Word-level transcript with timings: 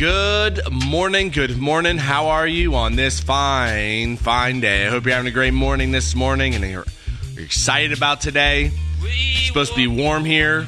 Good 0.00 0.62
morning. 0.72 1.28
Good 1.28 1.58
morning. 1.58 1.98
How 1.98 2.28
are 2.28 2.46
you 2.46 2.74
on 2.74 2.96
this 2.96 3.20
fine, 3.20 4.16
fine 4.16 4.60
day? 4.60 4.86
I 4.86 4.88
hope 4.88 5.04
you're 5.04 5.12
having 5.12 5.28
a 5.28 5.30
great 5.30 5.52
morning 5.52 5.90
this 5.90 6.14
morning 6.14 6.54
and 6.54 6.64
you're, 6.64 6.86
you're 7.34 7.44
excited 7.44 7.94
about 7.94 8.22
today. 8.22 8.70
It's 9.02 9.46
supposed 9.46 9.72
to 9.72 9.76
be 9.76 9.86
warm 9.86 10.24
here. 10.24 10.66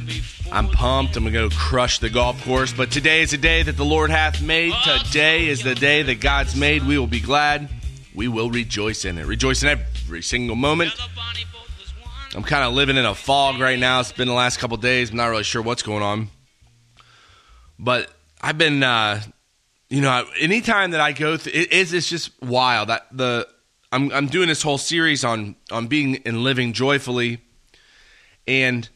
I'm 0.52 0.68
pumped. 0.68 1.16
I'm 1.16 1.22
going 1.22 1.32
to 1.32 1.48
go 1.48 1.56
crush 1.56 1.98
the 1.98 2.10
golf 2.10 2.44
course. 2.44 2.74
But 2.74 2.90
today 2.90 3.22
is 3.22 3.32
a 3.32 3.38
day 3.38 3.62
that 3.62 3.78
the 3.78 3.86
Lord 3.86 4.10
hath 4.10 4.42
made. 4.42 4.74
Today 5.06 5.48
is 5.48 5.62
the 5.62 5.74
day 5.74 6.02
that 6.02 6.20
God's 6.20 6.54
made. 6.54 6.82
We 6.82 6.98
will 6.98 7.06
be 7.06 7.20
glad. 7.20 7.70
We 8.14 8.28
will 8.28 8.50
rejoice 8.50 9.06
in 9.06 9.16
it. 9.16 9.24
Rejoice 9.24 9.62
in 9.62 9.70
every 9.70 10.20
single 10.20 10.56
moment. 10.56 10.92
I'm 12.36 12.42
kind 12.42 12.64
of 12.64 12.74
living 12.74 12.98
in 12.98 13.06
a 13.06 13.14
fog 13.14 13.60
right 13.60 13.78
now. 13.78 14.00
It's 14.00 14.12
been 14.12 14.28
the 14.28 14.34
last 14.34 14.58
couple 14.58 14.76
days. 14.76 15.08
I'm 15.08 15.16
not 15.16 15.28
really 15.28 15.42
sure 15.42 15.62
what's 15.62 15.82
going 15.82 16.02
on. 16.02 16.28
But 17.78 18.10
I've 18.42 18.58
been, 18.58 18.82
uh, 18.82 19.20
you 19.88 20.00
know, 20.00 20.26
anytime 20.38 20.90
that 20.92 21.00
I 21.00 21.12
go 21.12 21.36
through, 21.36 21.52
it, 21.52 21.68
it's, 21.70 21.92
it's 21.92 22.08
just 22.08 22.30
wild. 22.42 22.88
That 22.88 23.06
the 23.12 23.46
I'm 23.92 24.10
I'm 24.12 24.26
doing 24.26 24.48
this 24.48 24.62
whole 24.62 24.78
series 24.78 25.24
on 25.24 25.54
on 25.70 25.86
being 25.86 26.22
and 26.26 26.42
living 26.42 26.72
joyfully, 26.72 27.40
and 28.48 28.88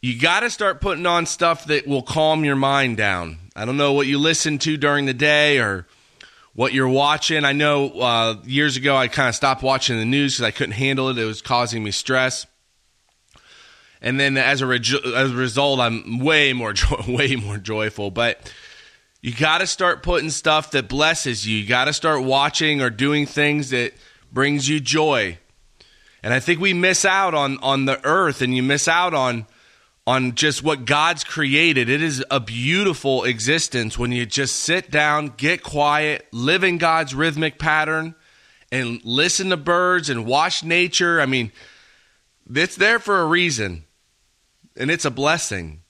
you 0.00 0.20
got 0.20 0.40
to 0.40 0.50
start 0.50 0.80
putting 0.80 1.06
on 1.06 1.26
stuff 1.26 1.66
that 1.66 1.86
will 1.86 2.02
calm 2.02 2.44
your 2.44 2.56
mind 2.56 2.96
down. 2.96 3.38
I 3.56 3.64
don't 3.64 3.76
know 3.76 3.92
what 3.92 4.06
you 4.06 4.18
listen 4.18 4.58
to 4.58 4.76
during 4.76 5.06
the 5.06 5.14
day 5.14 5.58
or 5.58 5.86
what 6.54 6.72
you're 6.72 6.88
watching. 6.88 7.44
I 7.44 7.52
know 7.52 7.90
uh, 7.90 8.36
years 8.44 8.76
ago 8.76 8.96
I 8.96 9.08
kind 9.08 9.28
of 9.28 9.34
stopped 9.34 9.62
watching 9.62 9.98
the 9.98 10.04
news 10.04 10.34
because 10.34 10.46
I 10.46 10.50
couldn't 10.50 10.74
handle 10.74 11.08
it. 11.08 11.18
It 11.18 11.24
was 11.24 11.40
causing 11.40 11.82
me 11.82 11.90
stress. 11.90 12.46
And 14.02 14.18
then 14.18 14.36
as 14.36 14.60
a, 14.60 14.66
as 14.66 15.30
a 15.30 15.34
result, 15.34 15.80
I'm 15.80 16.18
way 16.18 16.52
more 16.52 16.72
jo- 16.72 17.02
way 17.08 17.36
more 17.36 17.56
joyful. 17.56 18.10
But 18.10 18.52
you 19.22 19.32
got 19.32 19.58
to 19.58 19.66
start 19.66 20.02
putting 20.02 20.30
stuff 20.30 20.72
that 20.72 20.88
blesses 20.88 21.46
you. 21.46 21.58
You 21.58 21.68
got 21.68 21.84
to 21.86 21.92
start 21.92 22.22
watching 22.22 22.82
or 22.82 22.90
doing 22.90 23.24
things 23.24 23.70
that 23.70 23.94
brings 24.32 24.68
you 24.68 24.80
joy. 24.80 25.38
And 26.22 26.34
I 26.34 26.40
think 26.40 26.60
we 26.60 26.74
miss 26.74 27.04
out 27.04 27.32
on 27.32 27.58
on 27.62 27.84
the 27.84 28.04
earth, 28.04 28.42
and 28.42 28.54
you 28.54 28.62
miss 28.62 28.88
out 28.88 29.14
on 29.14 29.46
on 30.06 30.34
just 30.34 30.62
what 30.64 30.84
God's 30.84 31.22
created. 31.22 31.88
It 31.88 32.02
is 32.02 32.24
a 32.30 32.40
beautiful 32.40 33.22
existence 33.24 33.96
when 33.96 34.10
you 34.10 34.26
just 34.26 34.56
sit 34.56 34.90
down, 34.90 35.34
get 35.36 35.62
quiet, 35.62 36.26
live 36.32 36.64
in 36.64 36.78
God's 36.78 37.14
rhythmic 37.14 37.58
pattern, 37.58 38.16
and 38.72 39.00
listen 39.04 39.50
to 39.50 39.56
birds 39.56 40.10
and 40.10 40.26
watch 40.26 40.64
nature. 40.64 41.20
I 41.20 41.26
mean, 41.26 41.52
it's 42.52 42.76
there 42.76 42.98
for 42.98 43.20
a 43.20 43.26
reason, 43.26 43.84
and 44.76 44.90
it's 44.90 45.04
a 45.04 45.10
blessing. 45.10 45.82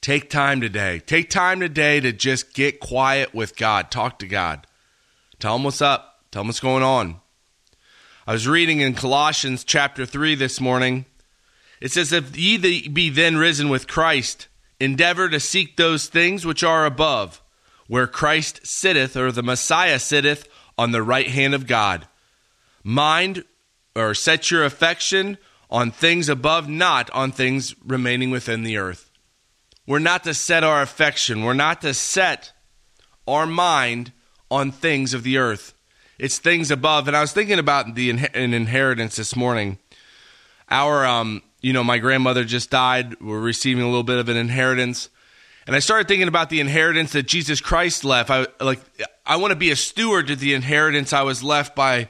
Take 0.00 0.30
time 0.30 0.60
today. 0.60 1.00
Take 1.00 1.28
time 1.28 1.60
today 1.60 2.00
to 2.00 2.12
just 2.12 2.54
get 2.54 2.80
quiet 2.80 3.34
with 3.34 3.56
God. 3.56 3.90
Talk 3.90 4.18
to 4.20 4.26
God. 4.26 4.66
Tell 5.38 5.56
him 5.56 5.64
what's 5.64 5.82
up. 5.82 6.22
Tell 6.30 6.42
him 6.42 6.48
what's 6.48 6.60
going 6.60 6.82
on. 6.82 7.20
I 8.26 8.32
was 8.32 8.46
reading 8.46 8.80
in 8.80 8.94
Colossians 8.94 9.64
chapter 9.64 10.06
3 10.06 10.34
this 10.34 10.60
morning 10.60 11.06
it 11.80 11.92
says, 11.92 12.12
If 12.12 12.36
ye 12.36 12.88
be 12.88 13.10
then 13.10 13.36
risen 13.36 13.68
with 13.68 13.86
Christ, 13.86 14.48
endeavor 14.80 15.28
to 15.28 15.40
seek 15.40 15.76
those 15.76 16.06
things 16.06 16.44
which 16.44 16.64
are 16.64 16.86
above, 16.86 17.42
where 17.86 18.06
Christ 18.06 18.66
sitteth, 18.66 19.16
or 19.16 19.32
the 19.32 19.42
Messiah 19.42 19.98
sitteth, 19.98 20.48
on 20.76 20.92
the 20.92 21.02
right 21.02 21.28
hand 21.28 21.54
of 21.54 21.66
God. 21.66 22.06
Mind 22.84 23.44
or 23.96 24.14
set 24.14 24.50
your 24.50 24.64
affection 24.64 25.38
on 25.70 25.90
things 25.90 26.28
above, 26.28 26.68
not 26.68 27.10
on 27.10 27.32
things 27.32 27.74
remaining 27.84 28.30
within 28.30 28.62
the 28.62 28.78
earth. 28.78 29.10
We're 29.86 29.98
not 29.98 30.24
to 30.24 30.34
set 30.34 30.64
our 30.64 30.82
affection, 30.82 31.44
we're 31.44 31.54
not 31.54 31.80
to 31.82 31.94
set 31.94 32.52
our 33.26 33.46
mind 33.46 34.12
on 34.50 34.72
things 34.72 35.14
of 35.14 35.22
the 35.22 35.38
earth. 35.38 35.74
It's 36.18 36.38
things 36.38 36.70
above. 36.70 37.06
And 37.06 37.16
I 37.16 37.20
was 37.20 37.32
thinking 37.32 37.58
about 37.58 37.94
the 37.94 38.10
an 38.10 38.54
inheritance 38.54 39.16
this 39.16 39.36
morning. 39.36 39.78
Our 40.70 41.06
um, 41.06 41.42
you 41.60 41.72
know, 41.72 41.84
my 41.84 41.98
grandmother 41.98 42.44
just 42.44 42.70
died. 42.70 43.20
We're 43.20 43.40
receiving 43.40 43.82
a 43.82 43.86
little 43.86 44.02
bit 44.02 44.18
of 44.18 44.28
an 44.28 44.36
inheritance. 44.36 45.10
And 45.66 45.76
I 45.76 45.80
started 45.80 46.08
thinking 46.08 46.28
about 46.28 46.50
the 46.50 46.60
inheritance 46.60 47.12
that 47.12 47.26
Jesus 47.26 47.60
Christ 47.60 48.04
left. 48.04 48.30
I 48.30 48.46
like 48.60 48.80
I 49.26 49.36
want 49.36 49.52
to 49.52 49.56
be 49.56 49.70
a 49.70 49.76
steward 49.76 50.28
to 50.28 50.36
the 50.36 50.54
inheritance 50.54 51.12
I 51.12 51.22
was 51.22 51.42
left 51.42 51.76
by 51.76 52.08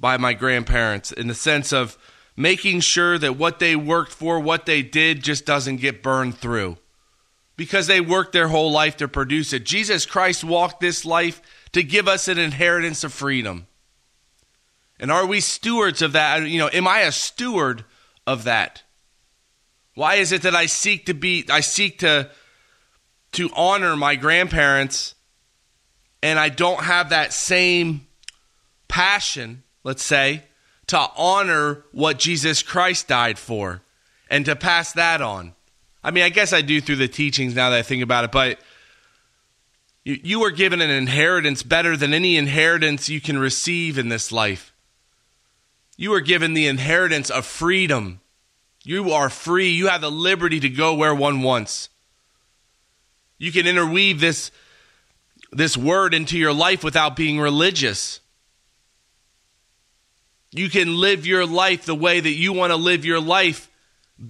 by 0.00 0.16
my 0.16 0.32
grandparents 0.32 1.12
in 1.12 1.28
the 1.28 1.34
sense 1.34 1.72
of 1.72 1.98
making 2.36 2.80
sure 2.80 3.18
that 3.18 3.36
what 3.36 3.58
they 3.58 3.76
worked 3.76 4.12
for, 4.12 4.40
what 4.40 4.66
they 4.66 4.82
did 4.82 5.22
just 5.22 5.46
doesn't 5.46 5.76
get 5.76 6.02
burned 6.02 6.36
through. 6.36 6.76
Because 7.56 7.86
they 7.86 8.00
worked 8.00 8.32
their 8.32 8.48
whole 8.48 8.72
life 8.72 8.96
to 8.96 9.06
produce 9.06 9.52
it. 9.52 9.64
Jesus 9.64 10.06
Christ 10.06 10.42
walked 10.42 10.80
this 10.80 11.04
life 11.04 11.40
to 11.72 11.82
give 11.82 12.08
us 12.08 12.26
an 12.26 12.38
inheritance 12.38 13.04
of 13.04 13.12
freedom. 13.12 13.68
And 14.98 15.10
are 15.10 15.26
we 15.26 15.40
stewards 15.40 16.02
of 16.02 16.12
that? 16.12 16.48
You 16.48 16.58
know, 16.58 16.70
am 16.72 16.88
I 16.88 17.00
a 17.00 17.12
steward 17.12 17.84
of 18.26 18.44
that? 18.44 18.82
Why 19.94 20.16
is 20.16 20.32
it 20.32 20.42
that 20.42 20.56
I 20.56 20.66
seek 20.66 21.06
to 21.06 21.14
be 21.14 21.44
I 21.48 21.60
seek 21.60 22.00
to 22.00 22.30
to 23.32 23.50
honor 23.54 23.96
my 23.96 24.16
grandparents 24.16 25.14
and 26.22 26.38
I 26.38 26.48
don't 26.48 26.82
have 26.82 27.10
that 27.10 27.32
same 27.32 28.06
passion, 28.88 29.62
let's 29.82 30.02
say, 30.02 30.44
to 30.88 31.08
honor 31.16 31.84
what 31.92 32.18
Jesus 32.18 32.62
Christ 32.62 33.08
died 33.08 33.38
for 33.38 33.82
and 34.30 34.44
to 34.46 34.56
pass 34.56 34.92
that 34.92 35.20
on. 35.22 35.54
I 36.02 36.10
mean, 36.10 36.24
I 36.24 36.28
guess 36.28 36.52
I 36.52 36.60
do 36.60 36.80
through 36.80 36.96
the 36.96 37.08
teachings 37.08 37.54
now 37.54 37.70
that 37.70 37.78
I 37.78 37.82
think 37.82 38.02
about 38.02 38.24
it, 38.24 38.32
but 38.32 38.58
you, 40.04 40.18
you 40.22 40.44
are 40.44 40.50
given 40.50 40.80
an 40.80 40.90
inheritance 40.90 41.62
better 41.62 41.96
than 41.96 42.12
any 42.12 42.36
inheritance 42.36 43.08
you 43.08 43.20
can 43.20 43.38
receive 43.38 43.98
in 43.98 44.08
this 44.08 44.30
life. 44.30 44.72
You 45.96 46.12
are 46.14 46.20
given 46.20 46.54
the 46.54 46.66
inheritance 46.66 47.30
of 47.30 47.46
freedom 47.46 48.20
you 48.84 49.12
are 49.12 49.30
free. 49.30 49.70
You 49.70 49.88
have 49.88 50.02
the 50.02 50.10
liberty 50.10 50.60
to 50.60 50.68
go 50.68 50.94
where 50.94 51.14
one 51.14 51.42
wants. 51.42 51.88
You 53.38 53.50
can 53.50 53.66
interweave 53.66 54.20
this, 54.20 54.50
this 55.50 55.76
word 55.76 56.12
into 56.12 56.38
your 56.38 56.52
life 56.52 56.84
without 56.84 57.16
being 57.16 57.40
religious. 57.40 58.20
You 60.54 60.70
can 60.70 60.96
live 60.96 61.26
your 61.26 61.46
life 61.46 61.84
the 61.84 61.94
way 61.94 62.20
that 62.20 62.30
you 62.30 62.52
want 62.52 62.70
to 62.70 62.76
live 62.76 63.04
your 63.04 63.20
life, 63.20 63.68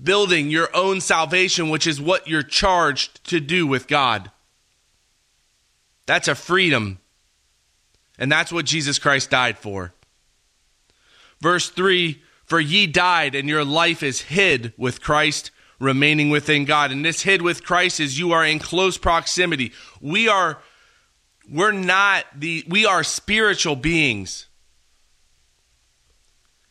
building 0.03 0.49
your 0.49 0.75
own 0.75 1.03
salvation, 1.03 1.69
which 1.69 1.87
is 1.87 2.01
what 2.01 2.27
you're 2.27 2.43
charged 2.43 3.23
to 3.29 3.41
do 3.41 3.67
with 3.67 3.87
God. 3.87 4.31
That's 6.07 6.29
a 6.29 6.35
freedom. 6.35 6.99
And 8.19 8.33
that's 8.33 8.51
what 8.51 8.65
Jesus 8.65 8.99
Christ 8.99 9.29
died 9.29 9.59
for. 9.59 9.93
Verse 11.41 11.69
3 11.69 12.23
for 12.45 12.61
ye 12.61 12.87
died, 12.87 13.35
and 13.35 13.49
your 13.49 13.65
life 13.65 14.03
is 14.03 14.21
hid 14.23 14.73
with 14.77 15.01
Christ, 15.01 15.51
remaining 15.79 16.31
within 16.31 16.65
God. 16.65 16.91
And 16.91 17.05
this 17.05 17.23
hid 17.23 17.43
with 17.43 17.65
Christ 17.65 18.01
is 18.01 18.19
you 18.19 18.33
are 18.33 18.45
in 18.45 18.59
close 18.59 18.99
proximity. 18.99 19.73
We 20.01 20.29
are, 20.29 20.59
we're 21.51 21.73
not 21.73 22.27
the, 22.35 22.65
we 22.69 22.85
are 22.87 23.03
spiritual 23.03 23.77
beings. 23.77 24.47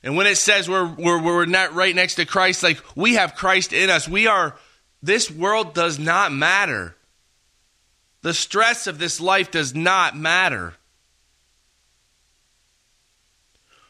And 0.03 0.17
when 0.17 0.27
it 0.27 0.37
says 0.37 0.69
we're, 0.69 0.85
we're, 0.85 1.21
we're 1.21 1.45
not 1.45 1.73
right 1.73 1.95
next 1.95 2.15
to 2.15 2.25
Christ, 2.25 2.61
like 2.61 2.83
we 2.95 3.13
have 3.13 3.35
Christ 3.35 3.71
in 3.71 3.89
us, 3.89 4.07
we 4.07 4.27
are, 4.27 4.57
this 5.01 5.31
world 5.31 5.73
does 5.73 5.97
not 5.97 6.33
matter. 6.33 6.95
The 8.21 8.33
stress 8.33 8.85
of 8.87 8.99
this 8.99 9.21
life 9.21 9.51
does 9.51 9.73
not 9.73 10.17
matter. 10.17 10.73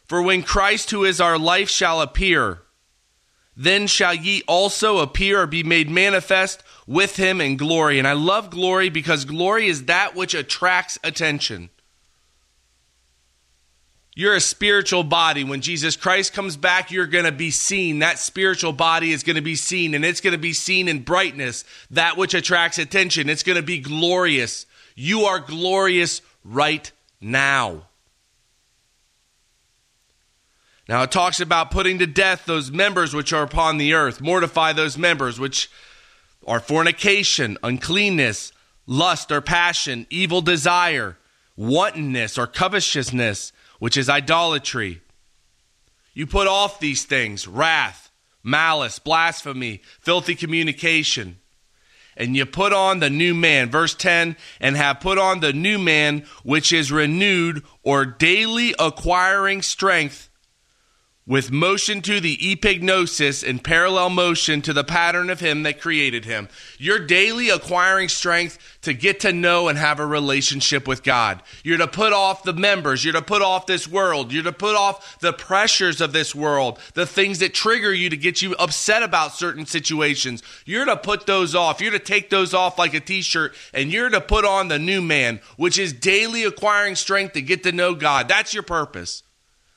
For 0.05 0.21
when 0.21 0.43
Christ, 0.43 0.91
who 0.91 1.03
is 1.03 1.19
our 1.19 1.39
life, 1.39 1.69
shall 1.69 2.01
appear, 2.01 2.59
then 3.55 3.87
shall 3.87 4.13
ye 4.13 4.43
also 4.47 4.99
appear 4.99 5.41
or 5.41 5.47
be 5.47 5.63
made 5.63 5.89
manifest 5.89 6.61
with 6.85 7.15
him 7.15 7.39
in 7.41 7.57
glory. 7.57 7.99
And 7.99 8.07
I 8.07 8.13
love 8.13 8.49
glory 8.49 8.89
because 8.89 9.25
glory 9.25 9.67
is 9.67 9.85
that 9.85 10.15
which 10.15 10.33
attracts 10.33 10.99
attention. 11.03 11.69
You're 14.15 14.35
a 14.35 14.41
spiritual 14.41 15.03
body. 15.03 15.43
When 15.43 15.61
Jesus 15.61 15.95
Christ 15.95 16.33
comes 16.33 16.55
back, 16.55 16.91
you're 16.91 17.07
going 17.07 17.25
to 17.25 17.31
be 17.31 17.49
seen. 17.49 17.99
That 17.99 18.19
spiritual 18.19 18.73
body 18.73 19.11
is 19.11 19.23
going 19.23 19.37
to 19.37 19.41
be 19.41 19.55
seen, 19.55 19.95
and 19.95 20.05
it's 20.05 20.21
going 20.21 20.33
to 20.33 20.37
be 20.37 20.53
seen 20.53 20.87
in 20.87 20.99
brightness, 20.99 21.65
that 21.89 22.15
which 22.15 22.35
attracts 22.35 22.77
attention. 22.77 23.27
It's 23.27 23.43
going 23.43 23.55
to 23.55 23.63
be 23.63 23.79
glorious. 23.79 24.67
You 24.95 25.21
are 25.21 25.39
glorious 25.39 26.21
right 26.43 26.91
now. 27.19 27.87
Now 30.87 31.03
it 31.03 31.11
talks 31.11 31.39
about 31.39 31.71
putting 31.71 31.97
to 31.99 32.05
death 32.05 32.45
those 32.45 32.69
members 32.69 33.15
which 33.15 33.33
are 33.33 33.43
upon 33.43 33.77
the 33.77 33.93
earth, 33.93 34.21
mortify 34.21 34.73
those 34.73 34.97
members 34.97 35.39
which 35.39 35.71
are 36.45 36.59
fornication, 36.59 37.57
uncleanness, 37.63 38.51
lust 38.85 39.31
or 39.31 39.39
passion, 39.39 40.05
evil 40.09 40.41
desire, 40.41 41.17
wantonness 41.55 42.37
or 42.37 42.47
covetousness, 42.47 43.53
which 43.83 43.97
is 43.97 44.07
idolatry. 44.07 45.01
You 46.13 46.25
put 46.25 46.47
off 46.47 46.79
these 46.79 47.03
things 47.03 47.49
wrath, 47.49 48.11
malice, 48.41 48.97
blasphemy, 48.97 49.81
filthy 49.99 50.35
communication. 50.35 51.41
and 52.15 52.33
you 52.33 52.45
put 52.45 52.71
on 52.71 52.99
the 53.01 53.09
new 53.09 53.33
man. 53.33 53.69
Verse 53.69 53.93
10 53.93 54.37
and 54.61 54.77
have 54.77 55.01
put 55.01 55.17
on 55.17 55.41
the 55.41 55.51
new 55.51 55.77
man, 55.77 56.25
which 56.43 56.71
is 56.71 56.93
renewed 56.93 57.61
or 57.83 58.05
daily 58.05 58.73
acquiring 58.79 59.61
strength 59.61 60.29
with 61.25 61.51
motion 61.51 62.01
to 62.01 62.19
the 62.19 62.35
epignosis 62.37 63.47
and 63.47 63.63
parallel 63.63 64.09
motion 64.09 64.61
to 64.61 64.73
the 64.73 64.83
pattern 64.83 65.29
of 65.29 65.39
him 65.39 65.63
that 65.63 65.79
created 65.79 66.25
him. 66.25 66.49
You're 66.77 66.99
daily 66.99 67.49
acquiring 67.49 68.09
strength 68.09 68.59
to 68.81 68.93
get 68.93 69.21
to 69.21 69.31
know 69.31 69.69
and 69.69 69.77
have 69.77 69.99
a 69.99 70.05
relationship 70.05 70.85
with 70.85 71.01
God. 71.01 71.41
You're 71.63 71.77
to 71.77 71.87
put 71.87 72.11
off 72.11 72.43
the 72.43 72.53
members. 72.53 73.05
You're 73.05 73.13
to 73.13 73.21
put 73.21 73.41
off 73.41 73.65
this 73.65 73.87
world. 73.87 74.33
You're 74.33 74.43
to 74.43 74.51
put 74.51 74.75
off 74.75 75.19
the 75.19 75.31
pressures 75.31 76.01
of 76.01 76.11
this 76.11 76.35
world, 76.35 76.77
the 76.93 77.05
things 77.05 77.39
that 77.39 77.53
trigger 77.53 77.93
you 77.93 78.09
to 78.09 78.17
get 78.17 78.41
you 78.41 78.53
upset 78.55 79.01
about 79.01 79.33
certain 79.33 79.65
situations. 79.65 80.43
You're 80.65 80.85
to 80.85 80.97
put 80.97 81.25
those 81.25 81.55
off. 81.55 81.79
You're 81.79 81.91
to 81.91 81.99
take 81.99 82.29
those 82.29 82.53
off 82.53 82.77
like 82.77 82.93
a 82.93 82.99
t 82.99 83.21
shirt 83.21 83.55
and 83.73 83.91
you're 83.93 84.09
to 84.09 84.19
put 84.19 84.43
on 84.43 84.67
the 84.67 84.79
new 84.79 85.01
man, 85.01 85.39
which 85.55 85.79
is 85.79 85.93
daily 85.93 86.43
acquiring 86.43 86.95
strength 86.95 87.33
to 87.33 87.41
get 87.41 87.63
to 87.63 87.71
know 87.71 87.95
God. 87.95 88.27
That's 88.27 88.53
your 88.53 88.63
purpose. 88.63 89.23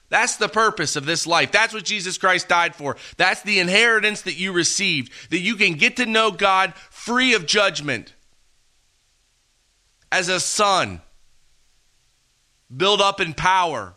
That's 0.09 0.37
the 0.37 0.49
purpose 0.49 0.95
of 0.95 1.05
this 1.05 1.27
life. 1.27 1.51
That's 1.51 1.75
what 1.75 1.85
Jesus 1.85 2.17
Christ 2.17 2.49
died 2.49 2.77
for. 2.77 2.97
That's 3.17 3.43
the 3.43 3.59
inheritance 3.59 4.23
that 4.23 4.39
you 4.39 4.53
received, 4.53 5.13
that 5.31 5.41
you 5.41 5.57
can 5.57 5.75
get 5.75 5.97
to 5.97 6.07
know 6.07 6.31
God 6.31 6.75
free 6.91 7.35
of 7.35 7.47
judgment 7.47 8.15
as 10.13 10.29
a 10.29 10.39
son, 10.39 11.01
build 12.75 13.01
up 13.01 13.21
in 13.21 13.35
power. 13.35 13.95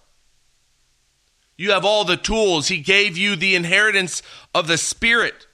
You 1.58 1.72
have 1.72 1.86
all 1.86 2.06
the 2.06 2.18
tools. 2.18 2.68
He 2.68 2.80
gave 2.80 3.18
you 3.18 3.36
the 3.36 3.56
inheritance 3.56 4.24
of 4.56 4.68
the 4.68 4.78
Spirit, 4.78 5.46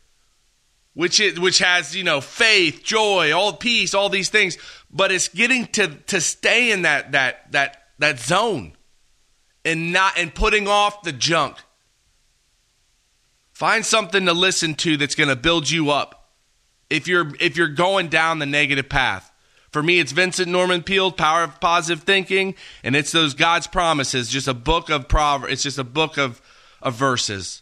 which 0.93 1.19
is, 1.19 1.39
which 1.39 1.59
has, 1.59 1.95
you 1.95 2.03
know, 2.03 2.21
faith, 2.21 2.83
joy, 2.83 3.33
all 3.33 3.53
peace, 3.53 3.93
all 3.93 4.07
these 4.07 4.29
things. 4.29 4.57
But 4.89 5.11
it's 5.11 5.27
getting 5.27 5.65
to, 5.67 5.87
to 5.87 6.21
stay 6.21 6.71
in 6.71 6.83
that, 6.83 7.11
that, 7.11 7.51
that, 7.51 7.83
that 7.99 8.19
zone 8.19 8.73
and 9.65 9.91
not 9.91 10.17
and 10.17 10.33
putting 10.33 10.67
off 10.67 11.01
the 11.01 11.11
junk. 11.11 11.57
Find 13.51 13.85
something 13.85 14.25
to 14.27 14.33
listen 14.33 14.75
to 14.75 14.95
that's 14.95 15.15
going 15.15 15.29
to 15.29 15.35
build 15.35 15.69
you 15.69 15.89
up. 15.89 16.29
If 16.89 17.07
you're 17.07 17.31
if 17.39 17.57
you're 17.57 17.67
going 17.67 18.09
down 18.09 18.39
the 18.39 18.45
negative 18.45 18.87
path. 18.87 19.31
For 19.71 19.83
me, 19.83 19.99
it's 19.99 20.13
Vincent 20.13 20.47
Norman 20.47 20.83
Peale, 20.83 21.11
Power 21.11 21.43
of 21.43 21.59
Positive 21.59 22.01
Thinking, 22.01 22.55
and 22.81 22.95
it's 22.95 23.11
those 23.11 23.33
God's 23.33 23.67
promises, 23.67 24.29
just 24.29 24.47
a 24.47 24.53
book 24.53 24.89
of 24.89 25.09
proverbs. 25.09 25.51
It's 25.51 25.63
just 25.63 25.77
a 25.77 25.83
book 25.83 26.17
of, 26.17 26.41
of 26.81 26.95
verses. 26.95 27.61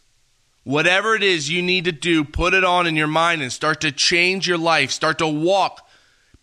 Whatever 0.62 1.16
it 1.16 1.24
is 1.24 1.50
you 1.50 1.60
need 1.60 1.86
to 1.86 1.92
do, 1.92 2.22
put 2.22 2.54
it 2.54 2.62
on 2.62 2.86
in 2.86 2.94
your 2.94 3.08
mind 3.08 3.42
and 3.42 3.52
start 3.52 3.80
to 3.80 3.90
change 3.90 4.46
your 4.46 4.58
life. 4.58 4.92
Start 4.92 5.18
to 5.18 5.26
walk, 5.26 5.84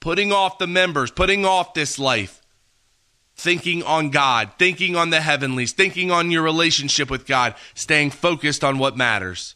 putting 0.02 0.34
off 0.34 0.58
the 0.58 0.68
members, 0.68 1.10
putting 1.10 1.46
off 1.46 1.74
this 1.74 1.98
life 1.98 2.41
thinking 3.42 3.84
on 3.84 4.10
God, 4.10 4.52
thinking 4.60 4.96
on 4.96 5.10
the 5.10 5.22
heavenlies, 5.22 5.74
thinking 5.74 6.12
on 6.12 6.32
your 6.32 6.44
relationship 6.44 7.10
with 7.10 7.26
God, 7.26 7.56
staying 7.74 8.12
focused 8.12 8.64
on 8.64 8.78
what 8.78 8.96
matters. 8.96 9.56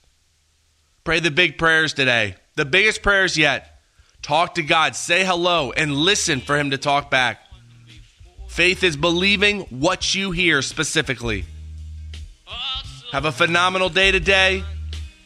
Pray 1.03 1.19
the 1.19 1.31
big 1.31 1.57
prayers 1.57 1.93
today, 1.93 2.35
the 2.55 2.65
biggest 2.65 3.03
prayers 3.03 3.37
yet. 3.37 3.79
Talk 4.21 4.55
to 4.55 4.63
God, 4.63 4.95
say 4.95 5.23
hello, 5.23 5.71
and 5.71 5.93
listen 5.93 6.41
for 6.41 6.57
Him 6.57 6.71
to 6.71 6.79
talk 6.79 7.11
back. 7.11 7.39
Faith 8.47 8.83
is 8.83 8.97
believing 8.97 9.61
what 9.69 10.15
you 10.15 10.31
hear 10.31 10.63
specifically. 10.63 11.45
Have 13.11 13.25
a 13.25 13.31
phenomenal 13.31 13.89
day 13.89 14.11
today. 14.11 14.63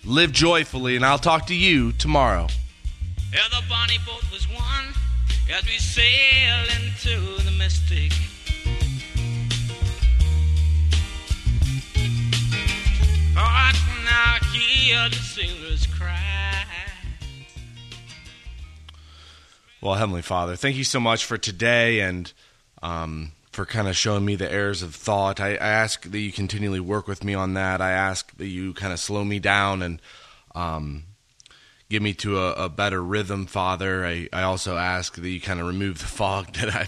Live 0.04 0.32
joyfully, 0.32 0.96
and 0.96 1.06
I'll 1.06 1.18
talk 1.18 1.48
to 1.48 1.56
you 1.56 1.92
tomorrow. 1.94 2.48
Yeah, 3.32 3.40
the 3.50 3.64
bonnie 3.70 4.00
boat 4.06 4.24
was 4.32 4.48
one 4.50 4.94
as 5.54 5.66
we 5.66 5.78
sail 5.78 6.66
into 6.76 7.44
the 7.44 7.52
mystic. 7.52 8.12
Hear 14.90 15.10
the 15.10 15.88
cry. 15.96 16.66
Well, 19.82 19.94
Heavenly 19.94 20.24
Father, 20.24 20.56
thank 20.56 20.78
you 20.78 20.84
so 20.84 21.00
much 21.00 21.26
for 21.26 21.38
today 21.38 22.00
and 22.00 22.32
um, 22.82 23.34
for 23.52 23.68
kind 23.68 23.88
of 23.88 23.96
showing 23.96 24.26
me 24.26 24.36
the 24.36 24.52
errors 24.52 24.82
of 24.82 24.96
thought. 24.96 25.40
I, 25.40 25.52
I, 25.52 25.58
ask 25.58 26.10
that 26.10 26.20
you 26.20 26.32
continually 26.32 26.80
work 26.80 27.08
with 27.08 27.24
me 27.24 27.36
on 27.36 27.54
that. 27.54 27.82
I 27.82 27.92
ask 27.92 28.36
that 28.38 28.48
you 28.48 28.74
kind 28.74 28.92
of 28.92 29.00
slow 29.00 29.24
me 29.24 29.38
down 29.38 29.84
and 29.84 30.02
um, 30.56 31.04
give 31.90 32.02
me 32.02 32.14
to 32.16 32.40
a, 32.40 32.54
a, 32.54 32.70
better 32.70 33.04
rhythm, 33.04 33.46
Father. 33.46 34.04
I, 34.04 34.28
I 34.34 34.42
also 34.42 34.76
ask 34.76 35.16
that 35.16 35.30
you 35.30 35.40
kind 35.40 35.60
of 35.60 35.68
remove 35.68 36.00
the 36.00 36.06
fog 36.06 36.54
that 36.54 36.74
I'm 36.74 36.88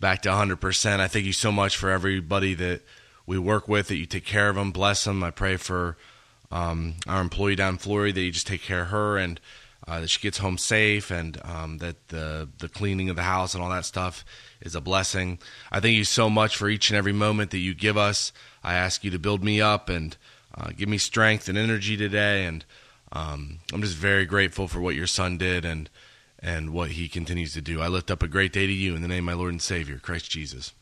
back 0.00 0.22
to 0.22 0.30
100%. 0.30 1.00
I 1.00 1.06
thank 1.06 1.24
you 1.24 1.32
so 1.32 1.52
much 1.52 1.76
for 1.76 1.88
everybody 1.88 2.54
that 2.54 2.80
we 3.26 3.38
work 3.38 3.68
with, 3.68 3.88
that 3.88 3.96
you 3.96 4.06
take 4.06 4.24
care 4.24 4.48
of 4.48 4.56
them, 4.56 4.72
bless 4.72 5.04
them. 5.04 5.22
I 5.22 5.30
pray 5.30 5.56
for 5.56 5.96
um, 6.50 6.94
our 7.06 7.20
employee 7.20 7.56
down 7.56 7.74
in 7.74 7.78
Florida 7.78 8.12
that 8.12 8.20
you 8.22 8.30
just 8.30 8.46
take 8.46 8.62
care 8.62 8.82
of 8.82 8.88
her 8.88 9.18
and 9.18 9.40
uh, 9.86 10.00
that 10.00 10.08
she 10.08 10.20
gets 10.20 10.38
home 10.38 10.58
safe 10.58 11.10
and 11.10 11.40
um, 11.44 11.78
that 11.78 12.08
the, 12.08 12.48
the 12.58 12.68
cleaning 12.68 13.08
of 13.08 13.16
the 13.16 13.22
house 13.22 13.54
and 13.54 13.62
all 13.62 13.70
that 13.70 13.84
stuff 13.84 14.24
is 14.60 14.74
a 14.74 14.80
blessing. 14.80 15.38
I 15.72 15.80
thank 15.80 15.96
you 15.96 16.04
so 16.04 16.28
much 16.28 16.56
for 16.56 16.68
each 16.68 16.90
and 16.90 16.96
every 16.96 17.12
moment 17.12 17.50
that 17.52 17.58
you 17.58 17.74
give 17.74 17.96
us. 17.96 18.32
I 18.62 18.74
ask 18.74 19.02
you 19.02 19.10
to 19.10 19.18
build 19.18 19.42
me 19.42 19.60
up 19.60 19.88
and 19.88 20.16
uh, 20.54 20.70
give 20.76 20.88
me 20.88 20.98
strength 20.98 21.48
and 21.48 21.56
energy 21.56 21.96
today. 21.96 22.44
And 22.44 22.64
um, 23.12 23.60
I'm 23.72 23.80
just 23.80 23.96
very 23.96 24.26
grateful 24.26 24.68
for 24.68 24.80
what 24.80 24.94
your 24.94 25.06
son 25.06 25.38
did 25.38 25.64
and 25.64 25.88
and 26.40 26.70
what 26.70 26.92
he 26.92 27.08
continues 27.08 27.52
to 27.54 27.60
do. 27.60 27.80
I 27.80 27.88
lift 27.88 28.12
up 28.12 28.22
a 28.22 28.28
great 28.28 28.52
day 28.52 28.64
to 28.64 28.72
you 28.72 28.94
in 28.94 29.02
the 29.02 29.08
name 29.08 29.28
of 29.28 29.34
my 29.34 29.40
Lord 29.40 29.50
and 29.50 29.60
Savior, 29.60 29.98
Christ 29.98 30.30
Jesus. 30.30 30.72